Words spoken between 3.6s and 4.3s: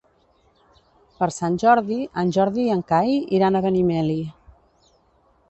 Benimeli.